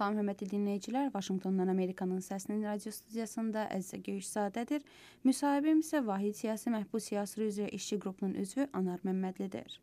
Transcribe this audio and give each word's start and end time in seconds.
Salam 0.00 0.16
hörmətli 0.16 0.46
dinləyicilər, 0.48 1.10
Vaşinqtondan 1.12 1.68
Amerikanın 1.68 2.22
səsinin 2.24 2.62
radio 2.64 2.88
studiyasında 2.88 3.66
Əzizə 3.74 3.98
Göyüşzadədir. 4.06 4.80
Müsahibim 5.28 5.82
isə 5.84 6.00
Vahid 6.06 6.38
Siyasi 6.38 6.70
Məhbus 6.72 7.10
Siyasi 7.10 7.42
üzrə 7.44 7.66
işçi 7.76 7.98
qrupunun 8.00 8.38
üzvü 8.40 8.64
Anar 8.72 9.02
Məmmədlidir. 9.04 9.74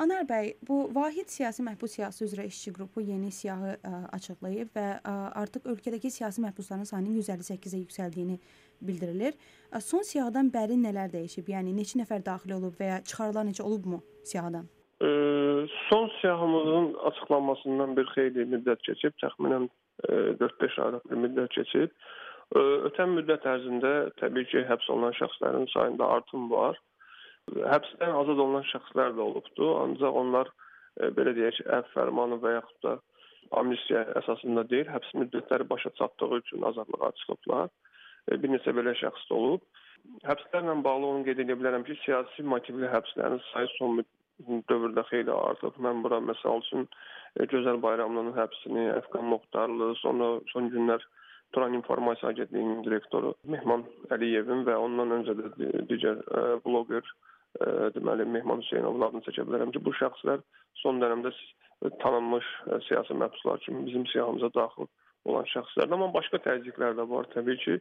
Anar 0.00 0.24
bəy, 0.30 0.54
bu 0.64 0.78
Vahid 0.96 1.28
Siyasi 1.28 1.60
Məhbus 1.66 1.92
Siyasi 1.98 2.24
üzrə 2.24 2.46
işçi 2.48 2.72
qrupu 2.78 3.04
yeni 3.04 3.28
siyahı 3.28 3.74
ə, 3.74 3.90
açıqlayıb 4.16 4.70
və 4.78 4.86
ə, 4.96 5.12
artıq 5.42 5.68
ölkədəki 5.74 6.08
siyasi 6.14 6.40
məhbusların 6.46 6.88
sayının 6.88 7.18
158-ə 7.20 7.82
yüksəldiyini 7.82 8.38
bildirilir. 8.80 9.36
Ə, 9.68 9.82
son 9.84 10.08
siyahıdan 10.08 10.48
bəri 10.56 10.80
nələr 10.86 11.12
dəyişib? 11.18 11.52
Yəni 11.52 11.76
neçə 11.76 12.00
nəfər 12.00 12.24
daxil 12.24 12.56
olub 12.56 12.80
və 12.80 12.94
ya 12.94 13.02
çıxarılan 13.04 13.52
necə 13.52 13.68
olubmu 13.68 14.00
siyahıdan? 14.24 14.72
Son 15.00 16.10
siyahımızın 16.20 16.94
açıqlanmasından 16.94 17.96
bir 17.96 18.06
xeyli 18.14 18.44
müddət 18.54 18.84
keçib, 18.86 19.14
təxminən 19.22 19.68
4-5 20.40 20.78
aylıq 20.86 21.08
bir 21.10 21.22
müddət 21.24 21.56
keçib. 21.56 21.94
Ötən 22.54 23.14
müddət 23.16 23.46
ərzində 23.48 23.92
təbii 24.20 24.46
ki, 24.52 24.62
həbs 24.68 24.90
olunan 24.92 25.16
şəxslərin 25.18 25.66
sayında 25.72 26.08
artım 26.16 26.50
var. 26.50 26.78
Həbsdən 27.50 28.14
azad 28.20 28.38
olunan 28.38 28.66
şəxslər 28.70 29.16
də 29.18 29.22
olubdu, 29.24 29.70
ancaq 29.82 30.20
onlar 30.22 30.50
belə 31.18 31.34
deyək, 31.36 31.64
əfv 31.66 31.94
fərmanı 31.96 32.38
və 32.44 32.54
yaxud 32.58 32.86
da 32.86 32.94
amnistiya 33.58 34.04
əsasında 34.20 34.68
deyil, 34.70 34.88
həbs 34.94 35.10
müddətləri 35.20 35.68
başa 35.70 35.90
çatdığı 35.98 36.36
üçün 36.38 36.62
azadlığa 36.70 37.10
çıxıblar. 37.20 37.72
Bir 38.30 38.52
neçə 38.54 38.72
belə 38.76 38.94
şəxs 39.02 39.26
də 39.30 39.34
olub. 39.36 39.64
Həbslərlə 40.28 40.76
bağlı 40.84 41.06
onu 41.10 41.24
qeyd 41.26 41.42
edə 41.44 41.56
bilərəm 41.58 41.84
ki, 41.88 41.96
siyasi 42.04 42.44
motivli 42.54 42.88
həbslərin 42.92 43.40
sayı 43.52 43.68
son 43.78 44.04
dövrdə 44.70 45.04
xeyli 45.10 45.32
artıb. 45.32 45.76
Mən 45.84 46.02
bura 46.04 46.20
məsəl 46.24 46.62
üçün 46.64 46.86
e, 46.86 47.46
Gözəl 47.50 47.80
Bayramlının 47.82 48.34
həbsini, 48.38 48.88
Əfqan 49.00 49.28
Muxtarlı, 49.32 49.94
sonra 50.02 50.30
son 50.52 50.70
günlər 50.74 51.04
Turan 51.54 51.76
İnformasiya 51.78 52.32
Agentliyinin 52.32 52.82
direktoru 52.84 53.34
Mehman 53.46 53.84
Əliyevin 54.14 54.64
və 54.66 54.74
ondan 54.86 55.14
öncə 55.20 55.36
də 55.38 55.52
digər 55.90 56.22
e, 56.22 56.42
bloqer 56.66 57.04
e, 57.04 57.68
deməli 57.96 58.26
Mehman 58.36 58.64
Hüseynovun 58.64 59.06
adını 59.08 59.26
çəkə 59.28 59.46
bilərəm 59.48 59.74
ki, 59.74 59.84
bu 59.84 59.94
şəxslər 60.00 60.42
son 60.82 61.00
dövrdə 61.02 61.38
tanınmış 62.02 62.46
siyasi 62.88 63.14
məhbuslar 63.20 63.60
kimi 63.60 63.86
bizim 63.86 64.06
siyahımıza 64.06 64.50
daxil 64.54 64.90
olan 65.24 65.46
şəxslərdir. 65.52 65.94
Amma 65.94 66.10
başqa 66.14 66.40
təzyiqlər 66.46 66.96
də 66.98 67.06
var 67.10 67.28
təbii 67.34 67.60
ki. 67.64 67.78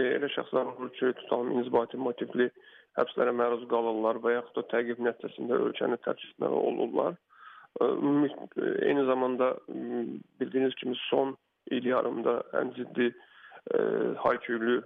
Elə 0.00 0.28
şəxslər 0.34 0.68
olur 0.74 0.90
ki, 0.98 1.12
tutalım 1.20 1.52
inzibati 1.58 1.98
motivli 1.98 2.50
həbslərə 2.98 3.32
məruz 3.36 3.66
qalırlar 3.70 4.18
və 4.24 4.36
yaxud 4.36 4.60
da 4.60 4.66
təqib 4.74 5.02
nəticəsində 5.04 5.58
ölkəni 5.66 5.98
tərk 6.06 6.22
etməli 6.30 6.62
olurlar. 6.70 7.18
Eyni 7.80 9.04
zamanda 9.06 9.52
bildiyiniz 9.68 10.74
kimi 10.80 10.96
son 11.06 11.36
il 11.70 11.86
yarımda 11.86 12.40
ən 12.60 12.72
ciddi 12.78 13.12
hayküylü 14.24 14.80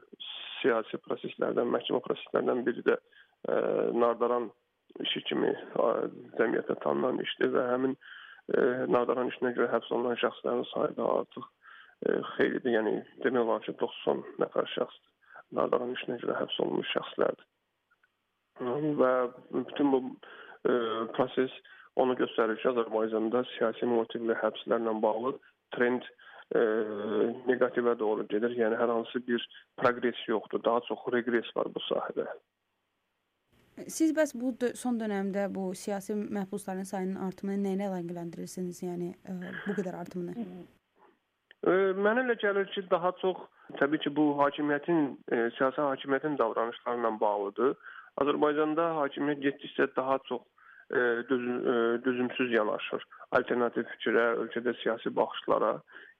siyasi 0.61 1.01
proseslərdən, 1.07 1.71
məhkəmə 1.73 2.03
proseslərindən 2.05 2.65
biri 2.67 2.85
də 2.85 2.99
Nardaran 3.95 4.51
işi 5.05 5.25
kimi 5.29 5.53
cəmiyyətə 6.39 6.77
tanınan 6.85 7.21
işdir 7.25 7.53
və 7.57 7.65
həmin 7.73 7.97
Nardaran 8.93 9.33
işinə 9.33 9.55
görə 9.57 9.71
həbs 9.73 9.91
olunan 9.97 10.21
şəxslərin 10.21 10.69
sayı 10.75 10.97
da 10.99 11.09
artıq 11.19 11.49
xeylidir. 12.35 12.71
Yəni 12.77 12.95
demək 13.25 13.43
olar 13.47 13.65
ki, 13.65 13.73
90 13.81 14.23
nəfər 14.45 14.71
şəxs 14.77 15.01
Nardaran 15.57 15.97
işinə 15.97 16.21
görə 16.21 16.37
həbs 16.43 16.61
olunmuş 16.65 16.93
şəxslərdir 16.99 17.49
və 18.61 19.13
bütün 19.53 19.93
bu 19.93 20.01
e, 20.69 20.73
proses 21.17 21.51
onu 21.97 22.15
göstərir 22.19 22.59
ki, 22.61 22.69
Azərbaycanda 22.73 23.45
siyasi 23.55 23.87
motivli 23.87 24.35
həbslərlə 24.35 24.95
bağlı 25.03 25.35
trend 25.77 26.03
e, 26.55 26.63
neqativə 27.51 27.99
doğru 27.99 28.27
gedir. 28.31 28.57
Yəni 28.59 28.79
hər 28.79 28.91
hansı 28.91 29.23
bir 29.27 29.47
proqres 29.81 30.21
yoxdur, 30.29 30.65
daha 30.65 30.81
çox 30.89 31.07
reqres 31.15 31.51
var 31.57 31.71
bu 31.75 31.83
sahədə. 31.91 32.27
Siz 33.91 34.13
bəs 34.15 34.35
bu 34.39 34.53
son 34.79 35.01
dövrdə 35.01 35.49
bu 35.55 35.73
siyasi 35.75 36.15
məhbusların 36.15 36.87
sayının 36.87 37.19
artımını 37.27 37.59
nə 37.65 37.75
ilə 37.75 37.89
əlaqələndirirsiniz? 37.91 38.85
Yəni 38.87 39.11
ə, 39.15 39.35
e, 39.35 39.53
bu 39.67 39.75
qədər 39.81 39.99
artımını? 39.99 40.47
E, 41.65 41.75
mənə 41.99 42.23
elə 42.27 42.39
gəlir 42.39 42.71
ki, 42.71 42.87
daha 42.91 43.11
çox 43.23 43.41
təbii 43.81 44.03
ki, 44.05 44.15
bu 44.15 44.29
hakimiyyətin 44.39 45.01
e, 45.33 45.51
siyasi 45.59 45.83
hakimiyyətin 45.83 46.39
davranışları 46.39 47.03
ilə 47.03 47.13
bağlıdır. 47.21 47.75
Azərbaycanda 48.23 48.91
hakimiyyət 49.01 49.43
getdikcə 49.49 49.89
daha 49.97 50.19
çox 50.29 50.43
e, 50.45 51.01
dözüm, 51.31 51.57
e, 51.73 51.77
dözümsüz 52.05 52.53
yanaşır 52.53 53.07
alternativ 53.39 53.87
fikrə, 53.93 54.27
ölkədə 54.45 54.75
siyasi 54.83 55.13
baxışlara. 55.19 55.75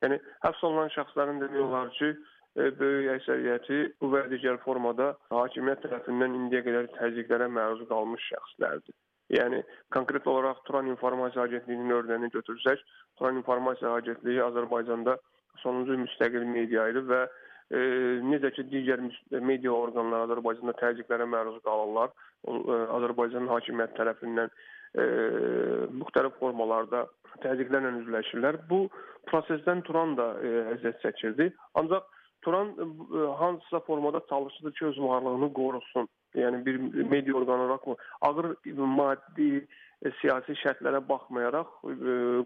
Yəni 0.05 0.19
həbs 0.45 0.63
olunan 0.67 0.91
şəxslərin 0.95 1.41
demək 1.43 1.63
olar 1.67 1.93
ki, 1.99 2.11
e, 2.57 2.69
böyük 2.81 3.11
əksəriyyəti 3.19 3.81
bu 4.03 4.11
və 4.15 4.25
digər 4.33 4.61
formada 4.65 5.13
hakimiyyət 5.35 5.87
tərəfindən 5.87 6.39
indiyə 6.41 6.65
qədər 6.67 6.91
təzyiqlərə 6.99 7.51
məruz 7.59 7.87
qalmış 7.91 8.27
şəxslərdir. 8.33 8.97
Yəni 9.35 9.63
konkret 9.95 10.27
olaraq 10.29 10.61
Turan 10.67 10.91
İnformasiya 10.93 11.47
Agentliyinin 11.49 11.95
örnəyini 11.99 12.29
götürsək, 12.35 12.83
Turan 13.19 13.39
İnformasiya 13.41 13.95
Agentliyi 14.01 14.43
Azərbaycanda 14.45 15.17
sonuncu 15.63 15.97
müstəqil 16.03 16.45
media 16.45 16.91
idi 16.93 17.01
və 17.09 17.25
e, 17.71 17.81
necə 18.29 18.51
ki 18.57 18.67
digər 18.71 19.03
media 19.41 19.73
orqanları 19.73 20.29
Azərbaycanda 20.29 20.77
təzyiqlərə 20.81 21.27
məruz 21.31 21.61
qalırlar. 21.67 22.13
E, 22.49 22.79
Azərbaycan 22.99 23.51
hakimiyyət 23.53 23.95
tərəfindən 23.99 24.51
e, 24.51 25.07
müxtəlif 26.01 26.37
formalarda 26.41 27.05
təzyiqlərlə 27.45 27.95
üzləşirlər. 28.03 28.61
Bu 28.69 28.87
prosesdən 29.31 29.85
Turan 29.89 30.17
da 30.19 30.35
e, 30.41 30.53
əziyyət 30.75 31.01
çəkirdi. 31.07 31.51
Ancaq 31.81 32.11
Turan 32.45 32.75
e, 32.77 33.27
hansısa 33.39 33.81
formada 33.81 34.21
çalışdı 34.29 34.73
ki, 34.73 34.85
öz 34.91 35.01
varlığını 35.01 35.53
qorusun. 35.53 36.09
Yəni 36.35 36.65
bir 36.67 36.77
media 37.09 37.35
orqanı 37.39 37.63
olaraq 37.63 37.85
ağır 38.21 38.47
maddi 38.99 39.51
e, 40.03 40.11
siyasi 40.21 40.57
şərtlərə 40.65 41.01
baxmayaraq 41.09 41.79
e, 41.85 41.95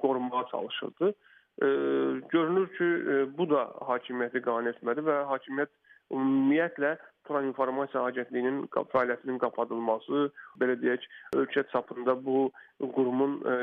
qorunmağa 0.05 0.45
çalışırdı. 0.53 1.11
E, 1.11 1.15
görünür 1.61 2.69
ki, 2.79 2.85
e, 2.85 3.39
bu 3.39 3.51
da 3.51 3.65
hakimiyyəti 3.91 4.43
qane 4.45 4.71
etmədi 4.75 5.05
və 5.07 5.23
hakimiyyət 5.33 5.71
ümumiyyətlə 6.15 6.97
Turan 7.27 7.49
İnformasiya 7.51 8.05
Agentliyinin 8.09 8.67
fəaliyyətinin 8.73 9.41
qapadılması, 9.43 10.29
belə 10.61 10.79
deyək, 10.81 11.07
ölkə 11.37 11.67
çapında 11.73 12.17
bu 12.25 12.51
qurumun 12.81 13.41
e, 13.45 13.57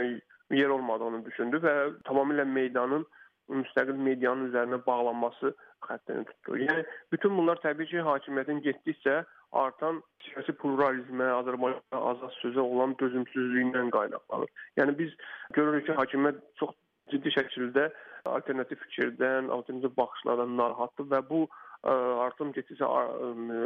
yer 0.59 0.69
olmadığını 0.69 1.23
düşündü 1.25 1.61
və 1.63 1.75
tamamilə 2.09 2.45
meydanın 2.45 3.07
müstəqil 3.49 3.97
medianın 4.09 4.49
üzərinə 4.49 4.81
bağlanması 4.85 5.53
xəttini 5.87 6.25
tutdu. 6.29 6.59
Yəni 6.65 6.85
bütün 7.13 7.37
bunlar 7.37 7.61
təbii 7.63 7.89
ki, 7.89 8.03
hakimiyyətin 8.05 8.61
getdikcə 8.65 9.19
artan 9.55 10.01
siyasi 10.27 10.53
pluralizmə, 10.61 11.27
Azərbaycanda 11.39 12.01
azad 12.11 12.33
sözə 12.41 12.59
olan 12.61 12.95
dözümsüzlüyündən 13.01 13.91
qaynaqlanır. 13.95 14.49
Yəni 14.79 14.97
biz 14.97 15.13
görürük 15.57 15.85
ki, 15.87 15.97
hakimiyyət 16.01 16.41
çox 16.61 16.73
ciddi 17.11 17.33
şəkildə 17.35 17.89
alternativ 18.25 18.79
fikirdən, 18.85 19.51
alternativ 19.53 19.93
baxışlardan 19.97 20.55
narahatdır 20.57 21.09
və 21.11 21.21
bu 21.29 21.41
ə, 21.45 21.93
artım 22.25 22.53
getdikcə 22.55 22.89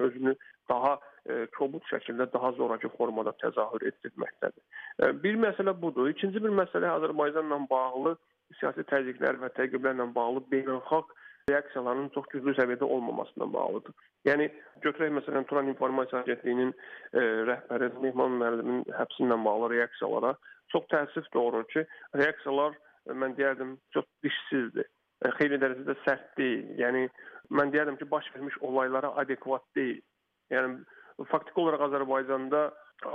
özünü 0.07 0.35
daha 0.71 0.97
ə, 0.97 1.45
kobud 1.55 1.85
şəkildə, 1.91 2.27
daha 2.33 2.51
zorakı 2.57 2.91
formada 2.97 3.35
təzahür 3.43 3.87
etdirməkdədir. 3.91 4.65
Bir 5.23 5.39
məsələ 5.39 5.75
budur. 5.81 6.09
İkinci 6.11 6.43
bir 6.43 6.51
məsələ 6.63 6.91
Azərbaycanla 6.97 7.61
bağlı 7.71 8.17
siyasi 8.59 8.83
təzyiqlər 8.91 9.39
və 9.43 9.53
təqiblərlə 9.57 10.09
bağlı 10.15 10.43
beynəlxalq 10.51 11.15
reaksiyaların 11.49 12.09
çox 12.13 12.27
güclü 12.33 12.53
səviyyədə 12.57 12.85
olmamasına 12.95 13.47
bağlıdır. 13.53 13.95
Yəni 14.27 14.49
götürək 14.83 15.13
məsələn 15.17 15.47
Turan 15.49 15.71
İnformasiya 15.71 16.21
Agentliyinin 16.21 16.73
e, 16.73 17.23
rəhbəri 17.49 17.89
Mehman 18.03 18.37
müəllimin 18.41 18.83
həbsi 18.97 19.25
ilə 19.25 19.37
bağlı 19.45 19.71
reaksiyalara 19.73 20.35
çox 20.73 20.85
təəssüf 20.91 21.29
doğurur 21.33 21.65
ki, 21.73 21.85
reaksiyalar 22.21 22.77
mən 23.13 23.35
deyərdim 23.37 23.77
çox 23.95 24.07
dişsizdir. 24.23 24.87
Xeyli 25.37 25.59
dərəcədə 25.61 25.95
sərt 26.05 26.27
deyil. 26.39 26.67
Yəni 26.79 27.07
mən 27.51 27.73
deyərdim 27.73 27.97
ki, 27.99 28.09
baş 28.11 28.29
vermiş 28.35 28.57
olaylara 28.69 29.13
adekvat 29.21 29.65
deyil. 29.75 30.01
Yəni 30.53 31.25
faktiki 31.31 31.59
olaraq 31.59 31.87
Azərbaycanda 31.89 32.69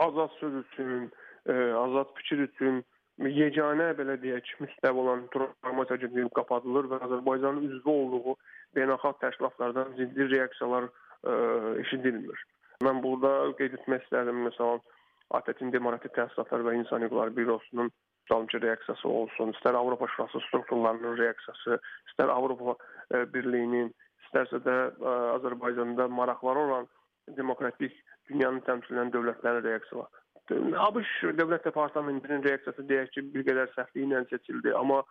azad 0.07 0.35
söz 0.41 0.59
üçün, 0.65 1.09
ə, 1.49 1.55
azad 1.81 2.13
fikir 2.21 2.45
üçün 2.49 2.83
yeganə 3.25 3.93
belə 3.99 4.17
deyək, 4.21 4.57
müstəv 4.65 4.99
olan 5.01 5.25
informasiya 5.29 5.99
agentliyi 6.01 6.33
qapadılır 6.37 6.91
və 6.93 7.01
Azərbaycanın 7.09 7.71
üzvü 7.71 7.95
olduğu 7.95 8.37
beynəlxalq 8.77 9.21
təşkilatlardan 9.23 9.95
ciddi 10.01 10.29
reaksiyalar 10.35 10.91
ə, 10.91 11.37
eşidilmir. 11.85 12.45
Mən 12.85 13.01
burada 13.05 13.53
qeyd 13.61 13.79
etmək 13.79 14.05
istərdim 14.05 14.45
məsələn 14.49 14.83
ATƏT-in 15.39 15.73
Demokratik 15.73 16.13
Təsisatlar 16.17 16.65
və 16.67 16.75
İnsan 16.81 17.07
Hüquqları 17.07 17.37
Bürosunun 17.37 17.93
çalımçı 18.29 18.61
reaksiyası 18.63 19.09
olsun, 19.09 19.53
istər 19.53 19.77
Avropa 19.77 20.07
Şurası 20.17 20.41
strukturlarının 20.49 21.17
reaksiyası, 21.19 21.79
istər 22.11 22.33
Avropa 22.33 22.77
e, 23.15 23.25
Birliyinin, 23.35 23.93
istərsə 24.27 24.61
də 24.65 24.77
e, 24.91 25.15
Azərbaycanda 25.39 26.09
maraqları 26.09 26.67
olan 26.69 26.89
demokratik 27.37 27.97
dünyanın 28.31 28.63
təmsil 28.69 28.97
edən 28.97 29.13
dövlətlərin 29.15 29.67
reaksiyaları. 29.69 30.23
ABŞ 30.87 31.13
Dövlət 31.39 31.65
Departamentinin 31.65 32.43
reaksiyası 32.45 32.85
deyək 32.89 33.13
ki, 33.15 33.23
bir 33.35 33.47
qədər 33.49 33.71
səhvliyi 33.77 34.11
ilə 34.11 34.25
seçildi, 34.29 34.75
amma 34.77 35.03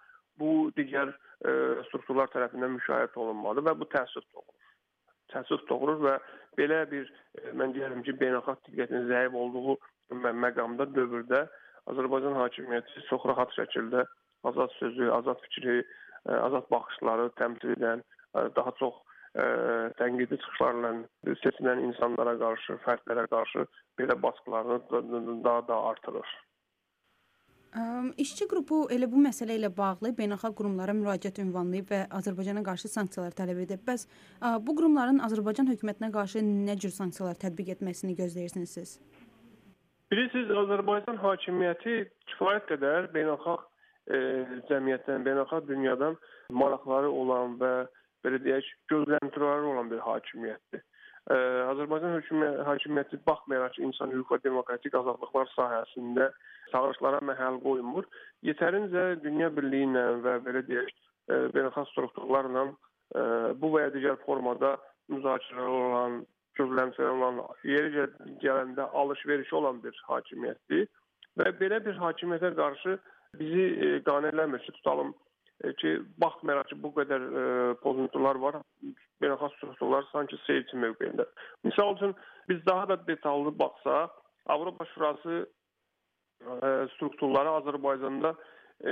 bu 0.41 0.71
digər 0.77 1.09
e, 1.13 1.53
strukturlar 1.87 2.29
tərəfindən 2.33 2.77
müşahidə 2.77 3.19
olunmadı 3.23 3.65
və 3.65 3.73
bu 3.79 3.89
təəssüf 3.93 4.25
doğurur. 4.33 4.69
Təəssüf 5.33 5.65
doğurur 5.69 5.99
və 6.05 6.13
belə 6.57 6.83
bir 6.91 7.09
e, 7.09 7.53
mən 7.57 7.73
deyərəm 7.77 8.05
ki, 8.05 8.17
beynəlxalq 8.21 8.61
diqqətin 8.69 9.09
zəif 9.09 9.37
olduğu 9.37 9.77
məqamda 10.13 10.89
dövrdə 10.93 11.47
Azərbaycan 11.91 12.37
hakimiyyəti 12.39 13.07
çox 13.09 13.25
rahat 13.31 13.51
şəkildə 13.57 14.05
azad 14.49 14.71
sözü, 14.79 15.09
azad 15.11 15.41
fikri, 15.47 15.81
e, 16.27 16.31
azad 16.31 16.69
baxışları 16.71 17.29
təmsil 17.39 17.75
edən, 17.77 18.03
e, 18.35 18.45
daha 18.55 18.71
çox 18.79 19.01
ə, 19.33 19.45
tənqidi 19.99 20.37
çıxışlarla 20.37 20.93
seçilən 21.41 21.83
insanlara 21.87 22.35
qarşı, 22.41 22.79
fərdlərə 22.87 23.27
qarşı 23.31 23.67
belə 23.99 24.21
baskılarını 24.25 25.37
daha 25.43 25.67
da 25.67 25.79
artırır. 25.91 26.33
İşçi 28.21 28.45
qrupu 28.45 28.83
elə 28.93 29.07
bu 29.09 29.17
məsələ 29.17 29.55
ilə 29.57 29.69
bağlı 29.73 30.11
beynəlxalq 30.19 30.53
qurumlara 30.59 30.93
müraciət 30.93 31.39
ünvanlayıb 31.41 31.87
və 31.89 32.01
Azərbaycana 32.19 32.61
qarşı 32.67 32.91
sanksiyalar 32.91 33.33
tələb 33.33 33.63
edib. 33.63 33.81
Bəs 33.87 34.05
bu 34.61 34.75
qurumların 34.77 35.23
Azərbaycan 35.25 35.71
hökumətinə 35.71 36.11
qarşı 36.13 36.43
nə 36.45 36.75
cür 36.77 36.93
sanksiyalar 36.93 37.39
tətbiq 37.41 37.73
etməsini 37.73 38.13
gözləyirsiniz 38.19 38.75
siz? 38.77 38.99
Bilirsiniz, 40.13 40.51
Azərbaycan 40.61 41.15
hakimiyyəti 41.17 41.93
kifayət 42.29 42.67
qədər 42.69 43.07
beynəlxalq 43.15 43.61
e, 44.13 44.17
cəmiyyətdən, 44.69 45.23
beynəlxalq 45.25 45.65
dünyadan 45.65 46.17
maraqları 46.53 47.09
olan 47.09 47.55
və 47.57 47.71
belə 48.21 48.39
deyək, 48.43 48.67
gözləntiləri 48.93 49.71
olan 49.71 49.89
bir 49.89 50.03
hakimiyyətdir. 50.05 50.83
Ə, 51.33 51.37
Azərbaycan 51.71 52.13
hökuməti 52.19 52.67
hakimiyyəti 52.67 53.19
baxmayaraq 53.25 53.73
ki, 53.73 53.87
insan 53.87 54.13
hüquq 54.13 54.35
və 54.35 54.39
demokratik 54.43 54.99
azadlıqlar 55.01 55.49
sahəsində 55.55 56.29
çağırışlara 56.69 57.23
məhəl 57.31 57.57
qoymur, 57.65 58.05
yetərincə 58.45 59.07
dünya 59.25 59.49
birliyi 59.57 59.89
ilə 59.89 60.05
və 60.27 60.35
belə 60.45 60.61
deyək, 60.69 60.93
ə, 60.93 61.41
beynəlxalq 61.57 61.89
strukturlarla 61.95 62.67
ə, 62.69 63.25
bu 63.57 63.73
və 63.73 63.87
ya 63.87 63.95
digər 63.97 64.21
formada 64.27 64.75
müzakirə 65.09 65.65
olan, 65.79 66.21
gözləmsələr 66.59 67.15
olan, 67.17 67.41
yeri 67.63 68.07
gələndə 68.43 68.87
alış-verişi 69.01 69.55
olan 69.55 69.81
bir 69.83 69.97
hakimiyyətdir 70.07 70.87
və 71.39 71.53
belə 71.59 71.79
bir 71.85 71.99
hakimiyyətə 72.05 72.53
qarşı 72.59 72.97
bizi 73.39 73.65
e, 73.85 74.03
qane 74.03 74.31
ki, 74.65 74.71
tutalım 74.71 75.13
e, 75.63 75.73
ki, 75.73 75.99
baxmayaraq 76.17 76.69
ki, 76.69 76.83
bu 76.83 76.93
qədər 76.97 77.21
e, 77.41 77.45
pozuntular 77.83 78.35
var, 78.35 78.61
beynəlxalq 79.21 79.57
strukturlar 79.57 80.05
sanki 80.11 80.37
seyirci 80.45 80.77
mövqeyində. 80.77 81.25
Misal 81.63 81.95
üçün 81.95 82.15
biz 82.49 82.65
daha 82.65 82.87
da 82.89 83.07
detallı 83.07 83.59
baxsaq, 83.59 84.09
Avropa 84.45 84.85
Şurası 84.85 85.47
e, 86.41 86.87
strukturları 86.95 87.49
Azərbaycanda 87.59 88.35
e, 88.83 88.91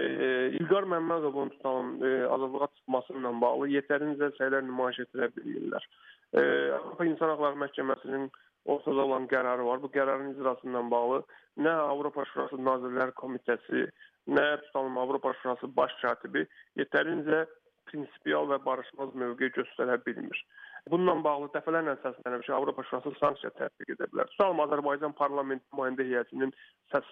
İlqar 0.59 0.87
Məmmədovun 0.93 1.49
tutalım 1.55 1.97
e, 2.05 2.11
azadlığa 2.27 2.67
çıxması 2.77 3.17
ilə 3.19 3.33
bağlı 3.41 3.69
yetərincə 3.75 4.31
səylər 4.39 4.63
nümayiş 4.67 5.03
etdirə 5.05 5.31
bilmirlər. 5.35 5.87
E, 6.33 6.41
Avropa 6.77 7.05
İnsan 7.05 7.33
Hüquqları 7.33 7.59
Məhkəməsinin 7.65 8.29
ortada 8.65 9.05
olan 9.05 9.27
qərarı 9.31 9.65
var. 9.65 9.81
Bu 9.83 9.89
qərarın 9.95 10.33
icrası 10.35 10.67
ilə 10.69 10.83
bağlı 10.91 11.21
nə 11.65 11.73
Avropa 11.91 12.25
Şurası 12.31 12.59
Nazirlər 12.67 13.13
Komitəsi, 13.21 13.87
nə 14.27 14.45
tutalım 14.65 14.97
Avropa 15.01 15.33
Şurası 15.41 15.71
baş 15.75 15.95
katibi 16.01 16.45
yetərincə 16.79 17.45
prinsipial 17.89 18.47
və 18.51 18.61
barışmaz 18.65 19.15
mövqe 19.17 19.51
göstərə 19.57 19.97
bilmir. 20.05 20.45
Bununla 20.89 21.17
bağlı 21.23 21.49
dəfələrlə 21.55 21.97
səslənib 22.05 22.45
ki, 22.45 22.53
Avropa 22.55 22.85
Şurası 22.89 23.13
sanksiya 23.19 23.51
tətbiq 23.57 23.95
edə 23.95 24.07
bilər. 24.13 24.29
Tutalım 24.33 24.63
Azərbaycan 24.65 25.17
parlament 25.17 25.63
nümayəndə 25.73 26.07
heyətinin 26.07 26.53
səs 26.93 27.09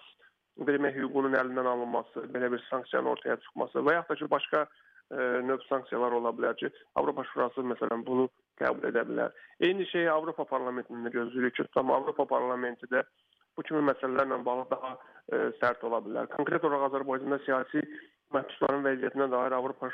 vermə 0.66 0.90
hüququnun 0.94 1.36
əlindən 1.38 1.68
alınması, 1.74 2.24
belə 2.34 2.50
bir 2.54 2.62
sanksiyanın 2.68 3.12
ortaya 3.12 3.36
çıxması 3.44 3.84
və 3.86 3.96
yaxud 3.98 4.14
da 4.14 4.18
ki, 4.20 4.30
başqa 4.34 4.62
e, 4.64 5.18
növ 5.48 5.62
sanksiyalar 5.68 6.16
ola 6.18 6.32
bilər 6.36 6.56
ki, 6.62 6.72
Avropa 7.00 7.24
Şurası 7.32 7.64
məsələn 7.74 8.06
bunu 8.06 8.28
qəbul 8.60 8.88
edə 8.90 9.04
bilər. 9.08 9.34
Eyni 9.66 9.86
şey 9.90 10.08
Avropa 10.12 10.46
parlamentində 10.48 11.12
gözləyirik 11.14 11.58
ki, 11.58 11.68
tam 11.74 11.92
Avropa 11.94 12.26
parlamenti 12.28 12.88
də 12.92 13.02
bu 13.56 13.64
kimi 13.66 13.82
məsələlərlə 13.90 14.40
bağlı 14.46 14.66
daha 14.70 14.94
e, 14.96 15.42
sərt 15.60 15.84
ola 15.88 16.00
bilər. 16.04 16.30
Konkret 16.36 16.64
olaraq 16.64 16.90
Azərbaycanda 16.90 17.40
siyasi 17.44 17.84
məhbusların 18.34 18.86
vəziyyətinə 18.86 19.30
dair 19.34 19.56
Avropa 19.58 19.90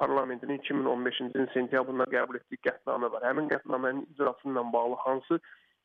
Parlamentinin 0.00 0.62
2015-ci 0.64 1.26
ilin 1.34 1.48
sentyabrında 1.54 2.06
qəbul 2.12 2.38
etdiyi 2.38 2.62
qətnamə 2.64 3.10
var. 3.12 3.26
Həmin 3.28 3.50
qətnamənin 3.50 4.06
icrası 4.14 4.48
ilə 4.48 4.62
bağlı 4.72 4.96
hansı 5.02 5.40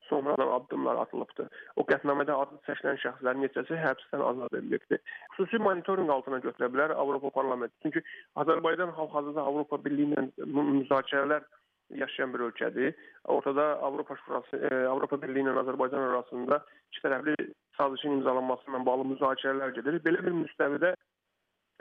sonradan 0.10 0.52
addımlar 0.58 1.02
atılıbdır. 1.04 1.50
O 1.76 1.84
qətnamədə 1.90 2.38
adı 2.44 2.60
çəkilən 2.68 3.00
şəxslərin 3.04 3.44
neçəsi 3.46 3.80
həbsdən 3.82 4.24
azad 4.30 4.58
edilibdir. 4.60 5.02
Xüsusi 5.36 5.60
monitorinq 5.68 6.14
altına 6.16 6.40
götürə 6.46 6.70
bilər 6.74 6.94
Avropa 6.96 7.34
Parlamenti. 7.40 7.76
Çünki 7.84 8.04
Azərbaycan 8.44 8.94
hal-hazırda 9.00 9.46
Avropa 9.52 9.82
Birliyi 9.86 10.14
ilə 10.14 10.28
müzakirələr 10.46 11.44
yaşayan 11.90 12.34
bir 12.34 12.40
ölkədir. 12.50 12.94
Ortada 13.24 13.66
Avropa 13.82 14.16
Şurası, 14.16 14.58
e, 14.58 14.86
Avropa 14.88 15.22
Birliyi 15.22 15.46
ilə 15.46 15.58
Azərbaycan 15.64 16.08
arasında 16.10 16.62
iki 16.92 17.04
tərəfli 17.06 17.36
sazişin 17.78 18.18
imzalanması 18.20 18.72
ilə 18.72 18.86
bağlı 18.86 19.10
müzakirələr 19.14 19.76
gedir. 19.78 20.00
Belə 20.08 20.24
bir 20.26 20.38
müstəvidə 20.44 20.96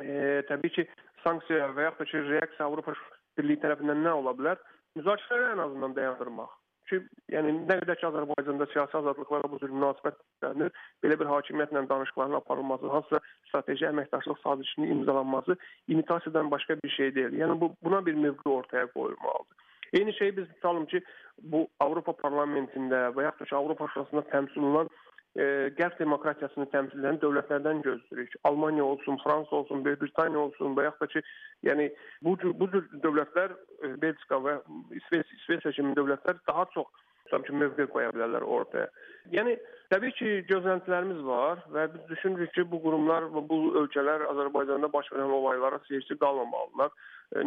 e, 0.03 0.43
təbii 0.51 0.75
ki, 0.77 0.87
sanksiya 1.25 1.71
və 1.77 1.89
yaxud 1.89 2.05
da 2.05 2.11
ki, 2.11 2.27
reaksiya 2.35 2.69
Avropa 2.69 2.97
Birliyi 3.39 3.63
tərəfindən 3.65 4.05
nə 4.07 4.13
ola 4.21 4.37
bilər? 4.37 4.61
Müzakirələri 4.99 5.57
ən 5.57 5.65
azından 5.69 5.97
dayandırmaq. 5.97 6.53
Çünki 6.89 7.33
yəni 7.33 7.53
nə 7.65 7.79
qədər 7.81 7.97
ki 7.97 8.07
Azərbaycanda 8.11 8.67
siyasi 8.73 8.97
azadlıqlara 8.99 9.49
bu 9.49 9.59
cür 9.63 9.73
münasibət 9.73 10.19
göstərilir, 10.21 10.73
belə 11.05 11.17
bir 11.21 11.31
hakimiyyətlə 11.33 11.85
danışıqların 11.89 12.37
aparılması, 12.39 12.91
hansısa 12.93 13.21
strateji 13.49 13.87
əməkdaşlıq 13.89 14.43
sazişinin 14.43 14.93
imzalanması 14.99 15.57
imitasiyadan 15.89 16.51
başqa 16.51 16.77
bir 16.83 16.93
şey 16.99 17.15
deyil. 17.15 17.39
Yəni 17.41 17.57
bu 17.61 17.73
buna 17.83 18.05
bir 18.07 18.15
mövqe 18.15 18.51
ortaya 18.51 18.87
qoyulmalıdır. 18.93 19.64
Eyni 19.95 20.13
şey 20.15 20.37
biz 20.37 20.49
tutalım 20.49 20.87
ki, 20.87 21.01
bu 21.43 21.67
Avropa 21.81 22.13
Parlamentində 22.19 23.09
və 23.15 23.29
yaxud 23.29 23.45
da 23.45 23.49
ki, 23.51 23.57
Avropa 23.57 23.89
Şurasında 23.95 24.23
təmsil 24.33 24.63
olunan 24.63 24.91
e, 25.37 25.45
qərb 25.79 25.99
demokratiyasını 26.01 26.67
təmsil 26.73 27.03
edən 27.03 27.21
dövlətlərdən 27.23 27.83
gözləyirik. 27.87 28.35
Almaniya 28.51 28.85
olsun, 28.85 29.19
Fransa 29.25 29.57
olsun, 29.57 29.85
Böyük 29.87 30.03
Britaniya 30.03 30.43
olsun 30.49 30.75
və 30.79 30.89
yaxud 30.89 31.07
da 31.07 31.11
ki, 31.15 31.25
yəni 31.71 31.89
bu 32.27 32.37
cür 32.43 32.55
bu 32.61 32.71
cür 32.75 32.87
dövlətlər 33.07 33.55
e, 33.55 33.95
Belçika 34.03 34.43
və 34.47 34.59
İsveç, 35.01 35.35
İsveç 35.41 35.71
kimi 35.77 35.95
dövlətlər 35.99 36.43
daha 36.51 36.67
çox 36.75 36.91
tutam 37.25 37.47
ki, 37.47 37.59
mövqe 37.63 37.87
qoya 37.95 38.11
bilərlər 38.15 38.47
ortaya. 38.59 38.91
Yəni 39.33 39.55
təbii 39.93 40.13
ki, 40.19 40.31
gözləntilərimiz 40.51 41.23
var 41.25 41.63
və 41.73 41.87
biz 41.95 42.05
düşünürük 42.11 42.53
ki, 42.57 42.67
bu 42.69 42.81
qurumlar 42.85 43.31
və 43.33 43.43
bu 43.49 43.59
ölkələr 43.81 44.27
Azərbaycanda 44.29 44.91
baş 44.93 45.09
verən 45.15 45.33
olaylara 45.39 45.81
seyirci 45.89 46.19
qalmamalılar. 46.21 46.93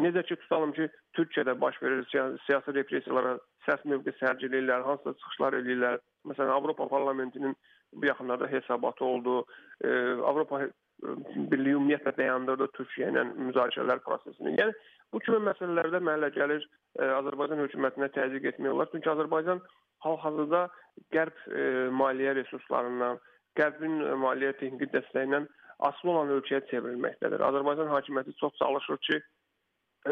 Necə 0.01 0.23
ki, 0.25 0.39
tutalım 0.41 0.73
ki, 0.73 0.87
Türkiyədə 1.17 1.53
baş 1.61 1.77
verir 1.83 2.05
siyasi 2.09 2.73
repressiyalara 2.73 3.37
səs 3.67 3.85
mövqe 3.85 4.15
sərgiləyirlər, 4.17 4.85
hansısa 4.87 5.13
çıxışlar 5.21 5.59
eləyirlər. 5.61 5.99
Məsələn, 6.31 6.53
Avropa 6.55 6.89
Parlamentinin 6.89 7.55
bu 7.93 8.05
yaxınlarda 8.05 8.47
hesabatı 8.47 9.05
oldu. 9.05 9.45
E, 9.83 9.89
Avropa 10.31 10.65
Birliyi 11.03 11.75
ümumiyyətlə 11.77 12.15
dayandırdı 12.17 12.67
Türkiyə 12.73 13.11
ilə 13.11 13.23
müzakirələr 13.49 13.99
prosesini. 14.05 14.55
Yəni 14.57 14.73
bu 15.13 15.21
kimi 15.21 15.39
məsələlərdə 15.45 16.01
mənə 16.01 16.31
gəlir 16.33 16.63
e, 16.63 17.05
Azərbaycan 17.05 17.61
hökumətinə 17.61 18.09
təzyiq 18.15 18.47
etmək 18.51 18.73
olar. 18.73 18.89
Çünki 18.91 19.11
Azərbaycan 19.13 19.61
hal-hazırda 20.05 20.63
qərb 21.13 21.43
e, 21.53 21.65
maliyyə 22.01 22.33
resurslarından, 22.39 23.21
qərbin 23.59 24.01
maliyyə 24.23 24.55
texniki 24.57 24.89
dəstəyindən 24.95 25.45
asılı 25.85 26.13
olan 26.15 26.33
ölkəyə 26.39 26.63
çevrilməkdədir. 26.71 27.45
Azərbaycan 27.51 27.93
hakimiyyəti 27.93 28.33
çox 28.41 28.57
çalışır 28.61 29.01
ki, 29.09 29.19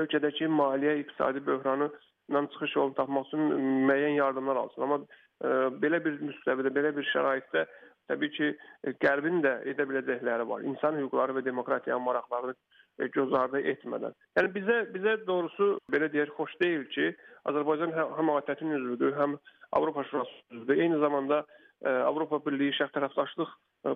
ölkədəki 0.02 0.52
maliyyə 0.54 1.00
iqtisadi 1.02 1.42
böhranı 1.50 1.90
ilə 2.30 2.46
çıxış 2.54 2.78
yolu 2.78 2.94
tapmaq 2.98 3.28
üçün 3.30 3.50
müəyyən 3.90 4.20
yardımlar 4.20 4.62
alsın. 4.62 4.86
Amma 4.86 5.02
ə, 5.02 5.08
e, 5.42 5.50
belə 5.82 6.02
bir 6.06 6.22
müstəvidə, 6.30 6.74
belə 6.78 6.94
bir 6.96 7.10
şəraitdə 7.10 7.66
təbii 8.12 8.32
ki, 8.38 8.52
e, 8.84 8.94
Qərbin 9.04 9.42
də 9.46 9.58
edə 9.72 9.88
biləcəkləri 9.90 10.48
var. 10.50 10.64
İnsan 10.70 11.00
hüquqları 11.02 11.38
və 11.38 11.46
demokratiyanın 11.46 12.06
maraqlarını 12.06 12.56
e, 12.56 13.08
göz 13.18 13.34
ardı 13.34 13.62
etmədən. 13.74 14.16
Yəni 14.38 14.54
bizə 14.56 14.80
bizə 14.96 15.18
doğrusu 15.28 15.76
belə 15.92 16.10
deyək, 16.14 16.34
xoş 16.38 16.56
deyil 16.62 16.88
ki, 16.96 17.12
Azərbaycan 17.52 17.94
həm 17.96 18.34
ATƏT-in 18.38 18.74
üzvüdür, 18.80 19.14
həm 19.20 19.38
Avropa 19.72 20.04
Şurası 20.10 20.42
üzvüdür. 20.52 20.82
Eyni 20.82 21.00
zamanda 21.04 21.44
ə, 21.86 21.92
Avropa 22.10 22.40
Birliyi 22.46 22.74
şərq 22.78 22.96
tərəfdaşlıq 22.96 23.52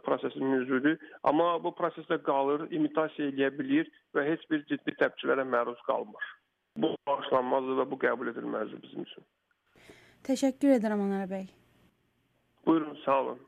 prosesinin 0.06 0.60
üzvüdür. 0.62 1.00
Amma 1.24 1.56
bu 1.64 1.72
prosesdə 1.78 2.20
qalır, 2.24 2.68
imitasiya 2.76 3.32
edə 3.32 3.50
bilir 3.58 3.90
və 4.16 4.26
heç 4.28 4.46
bir 4.52 4.66
ciddi 4.70 4.94
təpkilərə 5.02 5.48
məruz 5.50 5.80
qalmır. 5.88 6.28
Bu 6.78 6.94
bağışlanmazdır 7.08 7.82
və 7.82 7.86
bu 7.92 7.98
qəbul 8.04 8.30
edilməzdir 8.32 8.82
bizim 8.84 9.08
üçün. 9.08 9.26
Təşəkkür 10.28 10.76
edirəm 10.78 11.02
Anar 11.08 11.30
bəy. 11.32 11.48
Buyurun, 12.68 12.98
sağ 13.06 13.22
olun. 13.22 13.40